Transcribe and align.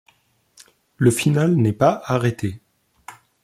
Le 0.97 1.11
final 1.11 1.57
n'est 1.57 1.73
pas 1.73 2.01
arrêté. 2.05 2.59